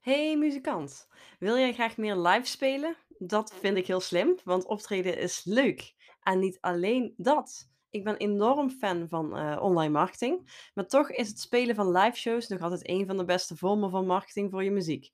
[0.00, 2.96] Hey muzikant, wil jij graag meer live spelen?
[3.18, 5.94] Dat vind ik heel slim, want optreden is leuk.
[6.22, 7.70] En niet alleen dat.
[7.90, 12.16] Ik ben enorm fan van eh, online marketing, maar toch is het spelen van live
[12.16, 15.12] shows nog altijd een van de beste vormen van marketing voor je muziek.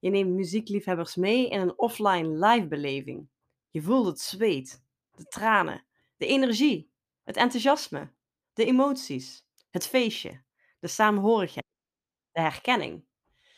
[0.00, 3.28] Je neemt muziekliefhebbers mee in een offline live beleving.
[3.70, 4.84] Je voelt het zweet,
[5.14, 5.86] de tranen,
[6.16, 6.90] de energie,
[7.24, 8.12] het enthousiasme,
[8.52, 10.42] de emoties, het feestje,
[10.80, 11.66] de saamhorigheid,
[12.32, 13.04] de herkenning.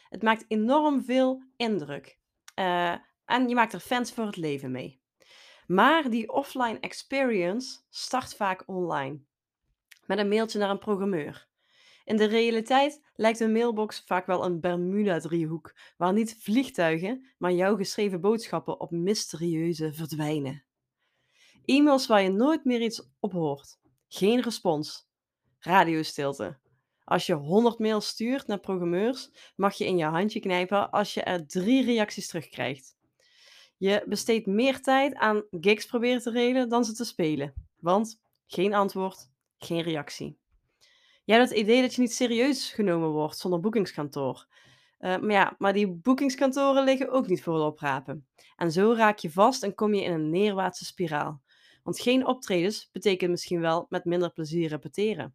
[0.08, 2.18] Het maakt enorm veel indruk.
[2.54, 2.94] Eh,
[3.24, 5.00] en je maakt er fans voor het leven mee.
[5.66, 9.20] Maar die offline experience start vaak online.
[10.06, 11.48] Met een mailtje naar een programmeur.
[12.04, 17.76] In de realiteit lijkt een mailbox vaak wel een Bermuda-driehoek, waar niet vliegtuigen, maar jouw
[17.76, 20.64] geschreven boodschappen op mysterieuze verdwijnen.
[21.64, 23.78] E-mails waar je nooit meer iets op hoort.
[24.08, 25.08] Geen respons.
[25.58, 26.58] Radiostilte.
[27.08, 31.22] Als je 100 mails stuurt naar programmeurs, mag je in je handje knijpen als je
[31.22, 32.96] er drie reacties terugkrijgt.
[33.76, 37.52] Je besteedt meer tijd aan gigs proberen te regelen dan ze te spelen.
[37.76, 40.38] Want geen antwoord, geen reactie.
[41.24, 44.46] Jij hebt het idee dat je niet serieus genomen wordt zonder boekingskantoor.
[44.98, 48.26] Eh, maar ja, maar die boekingskantoren liggen ook niet voor het oprapen.
[48.56, 51.42] En zo raak je vast en kom je in een neerwaartse spiraal.
[51.82, 55.34] Want geen optredens betekent misschien wel met minder plezier repeteren.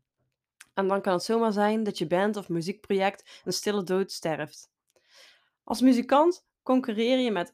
[0.73, 4.71] En dan kan het zomaar zijn dat je band of muziekproject een stille dood sterft.
[5.63, 7.53] Als muzikant concurreer je met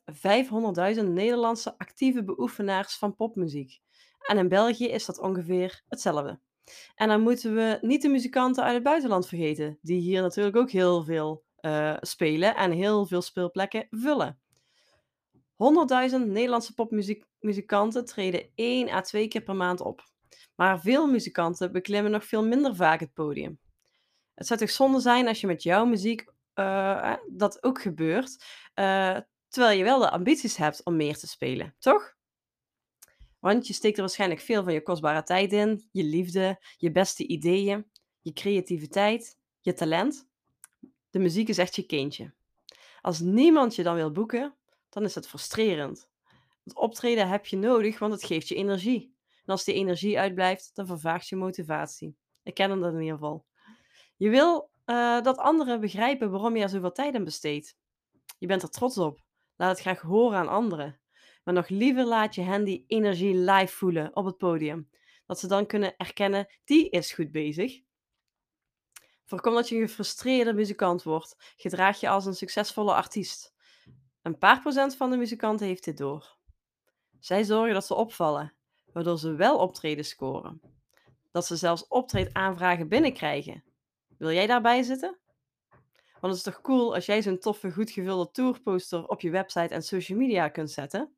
[0.98, 3.80] 500.000 Nederlandse actieve beoefenaars van popmuziek.
[4.28, 6.40] En in België is dat ongeveer hetzelfde.
[6.96, 10.72] En dan moeten we niet de muzikanten uit het buitenland vergeten, die hier natuurlijk ook
[10.72, 14.40] heel veel eh, spelen en heel veel speelplekken vullen.
[16.12, 20.04] 100.000 Nederlandse popmuzikanten treden één à twee keer per maand op.
[20.56, 23.60] Maar veel muzikanten beklimmen nog veel minder vaak het podium.
[24.34, 29.18] Het zou toch zonde zijn als je met jouw muziek uh, dat ook gebeurt, uh,
[29.48, 32.18] terwijl je wel de ambities hebt om meer te spelen, toch?
[33.40, 37.28] Want je steekt er waarschijnlijk veel van je kostbare tijd in, je liefde, je beste
[37.28, 37.92] ideeën,
[38.22, 40.28] je creativiteit, je talent.
[41.10, 42.34] De muziek is echt je kindje.
[43.02, 44.56] Als niemand je dan wil boeken,
[44.90, 46.10] dan is dat frustrerend.
[46.64, 49.14] Het optreden heb je nodig, want het geeft je energie.
[49.50, 52.18] En als die energie uitblijft, dan vervaagt je motivatie.
[52.44, 53.46] Ik ken dat in ieder geval.
[54.16, 57.78] Je wil uh, dat anderen begrijpen waarom je er zoveel tijd aan besteedt.
[58.38, 59.24] Je bent er trots op.
[59.56, 61.00] Laat het graag horen aan anderen.
[61.44, 64.90] Maar nog liever laat je hen die energie live voelen op het podium.
[65.26, 67.82] Dat ze dan kunnen erkennen, die is goed bezig.
[69.26, 71.54] Voorkom dat je een gefrustreerde muzikant wordt.
[71.56, 73.54] Gedraag je als een succesvolle artiest.
[74.22, 76.38] Een paar procent van de muzikanten heeft dit door.
[77.20, 78.54] Zij zorgen dat ze opvallen,
[78.94, 80.62] waardoor ze wel optreden scoren.
[81.32, 83.64] Dat ze zelfs optreedaanvragen binnenkrijgen.
[84.18, 85.18] Wil jij daarbij zitten?
[86.20, 89.74] Want het is toch cool als jij zo'n toffe, goed gevulde tourposter op je website
[89.74, 91.16] en social media kunt zetten?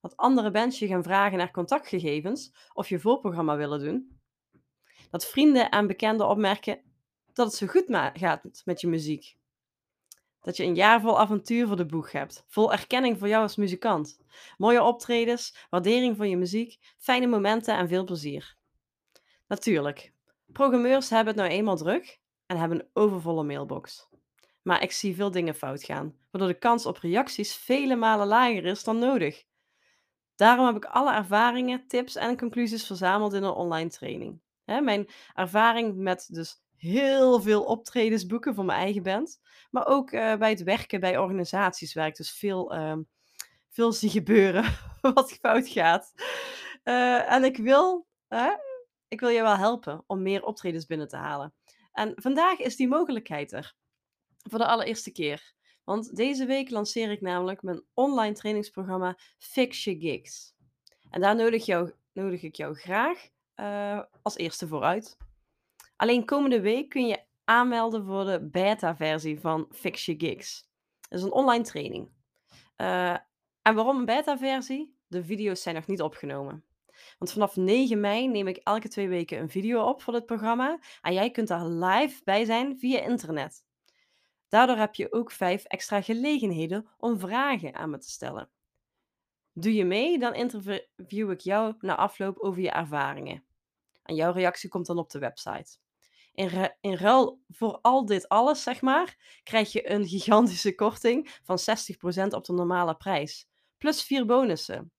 [0.00, 4.20] Dat andere bands je gaan vragen naar contactgegevens of je voorprogramma willen doen.
[5.10, 6.80] Dat vrienden en bekenden opmerken
[7.32, 9.36] dat het zo goed gaat met je muziek.
[10.44, 12.44] Dat je een jaar vol avontuur voor de boeg hebt.
[12.48, 14.20] Vol erkenning voor jou als muzikant.
[14.56, 18.56] Mooie optredens, waardering voor je muziek, fijne momenten en veel plezier.
[19.46, 20.12] Natuurlijk,
[20.52, 24.08] programmeurs hebben het nou eenmaal druk en hebben een overvolle mailbox.
[24.62, 28.64] Maar ik zie veel dingen fout gaan, waardoor de kans op reacties vele malen lager
[28.64, 29.44] is dan nodig.
[30.34, 34.40] Daarom heb ik alle ervaringen, tips en conclusies verzameld in een online training.
[34.64, 39.40] mijn ervaring met dus heel veel optredens boeken voor mijn eigen band.
[39.70, 42.96] Maar ook uh, bij het werken bij organisaties waar ik dus veel, uh,
[43.70, 44.64] veel zie gebeuren
[45.14, 46.12] wat fout gaat.
[46.84, 48.06] Uh, en ik wil,
[49.08, 51.54] ik wil je wel helpen om meer optredens binnen te halen.
[51.92, 53.74] En vandaag is die mogelijkheid er.
[54.50, 55.52] Voor de allereerste keer.
[55.84, 60.54] Want deze week lanceer ik namelijk mijn online trainingsprogramma Fix Your Gigs.
[61.10, 65.16] En daar nodig, jou, nodig ik jou graag uh, als eerste voor uit.
[65.96, 70.68] Alleen komende week kun je aanmelden voor de beta-versie van Fix Your Gigs.
[71.08, 72.08] Dat is een online training.
[72.76, 73.10] Uh,
[73.62, 74.96] en waarom een beta-versie?
[75.06, 76.64] De video's zijn nog niet opgenomen.
[77.18, 80.78] Want vanaf 9 mei neem ik elke twee weken een video op voor dit programma.
[81.02, 83.64] En jij kunt daar live bij zijn via internet.
[84.48, 88.50] Daardoor heb je ook vijf extra gelegenheden om vragen aan me te stellen.
[89.52, 93.44] Doe je mee, dan interview ik jou na afloop over je ervaringen.
[94.02, 95.78] En jouw reactie komt dan op de website.
[96.34, 101.62] In, ruil voor al dit alles, zeg maar, krijg je een gigantische korting van 60%
[102.28, 103.46] op de normale prijs.
[103.78, 104.92] Plus vier bonussen.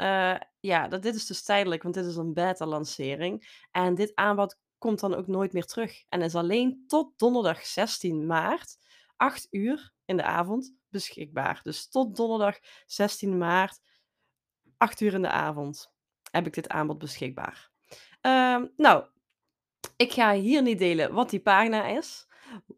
[0.00, 3.60] Uh, ja, dat, dit is dus tijdelijk, want dit is een beta-lancering.
[3.70, 6.04] En dit aanbod komt dan ook nooit meer terug.
[6.08, 8.76] En is alleen tot donderdag 16 maart,
[9.16, 11.60] 8 uur, in de avond beschikbaar.
[11.62, 13.80] Dus tot donderdag 16 maart,
[14.76, 15.92] 8 uur in de avond,
[16.30, 17.70] heb ik dit aanbod beschikbaar.
[18.20, 19.06] Ehm, nou,
[19.96, 22.26] ik ga hier niet delen wat die pagina is,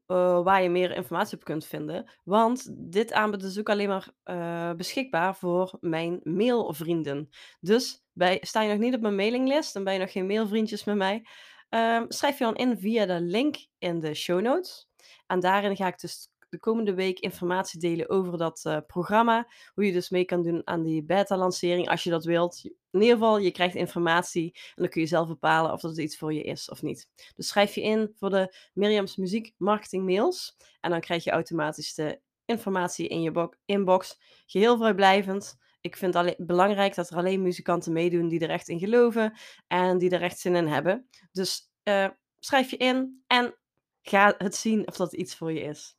[0.06, 2.10] uh, waar je meer informatie op kunt vinden.
[2.24, 7.28] Want dit aanbod is ook alleen maar uh, beschikbaar voor mijn mailvrienden.
[7.60, 10.84] Dus bij, sta je nog niet op mijn mailinglist, dan ben je nog geen mailvriendjes
[10.84, 11.26] met mij.
[11.70, 14.88] Um, schrijf je dan in via de link in de show notes.
[15.26, 19.48] En daarin ga ik dus de komende week informatie delen over dat uh, programma.
[19.74, 22.64] Hoe je dus mee kan doen aan die beta-lancering als je dat wilt.
[22.90, 26.18] In ieder geval, je krijgt informatie en dan kun je zelf bepalen of dat iets
[26.18, 27.08] voor je is of niet.
[27.34, 30.56] Dus schrijf je in voor de Miriam's Muziek Marketing Mails.
[30.80, 34.18] En dan krijg je automatisch de informatie in je inbox.
[34.46, 35.56] Geheel vrijblijvend.
[35.80, 39.98] Ik vind het belangrijk dat er alleen muzikanten meedoen die er echt in geloven en
[39.98, 41.08] die er echt zin in hebben.
[41.32, 42.08] Dus uh,
[42.38, 43.54] schrijf je in en
[44.02, 45.97] ga het zien of dat iets voor je is.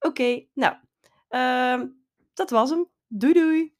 [0.00, 0.74] Oké, nou,
[1.30, 1.88] uh,
[2.34, 2.88] dat was hem.
[3.08, 3.75] Doei doei!